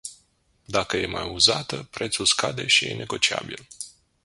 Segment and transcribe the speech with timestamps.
[0.65, 3.67] Dacă e mai uzată, prețul scade și e negociabil.